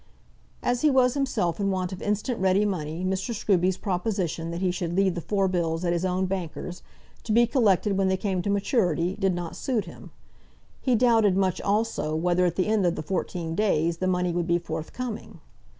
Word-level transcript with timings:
As 0.63 0.81
he 0.81 0.89
was 0.89 1.13
himself 1.13 1.59
in 1.59 1.69
want 1.69 1.91
of 1.93 2.01
instant 2.01 2.39
ready 2.39 2.65
money 2.65 3.05
Mr. 3.05 3.35
Scruby's 3.35 3.77
proposition 3.77 4.49
that 4.49 4.59
he 4.59 4.71
should 4.71 4.93
leave 4.95 5.13
the 5.13 5.21
four 5.21 5.47
bills 5.47 5.85
at 5.85 5.93
his 5.93 6.03
own 6.03 6.25
bankers', 6.25 6.81
to 7.23 7.31
be 7.31 7.45
collected 7.45 7.95
when 7.95 8.07
they 8.07 8.17
came 8.17 8.41
to 8.41 8.49
maturity, 8.49 9.15
did 9.15 9.35
not 9.35 9.55
suit 9.55 9.85
him. 9.85 10.09
He 10.81 10.95
doubted 10.95 11.37
much, 11.37 11.61
also, 11.61 12.15
whether 12.15 12.47
at 12.47 12.55
the 12.55 12.65
end 12.65 12.83
of 12.87 12.95
the 12.95 13.03
fourteen 13.03 13.53
days 13.53 13.97
the 13.97 14.07
money 14.07 14.31
would 14.31 14.47
be 14.47 14.57
forthcoming. 14.57 15.39